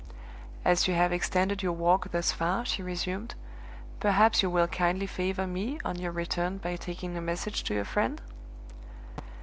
[0.65, 3.35] "As you have extended your walk thus far," she resumed,
[3.99, 7.85] "perhaps you will kindly favor me, on your return, by taking a message to your
[7.85, 8.19] friend?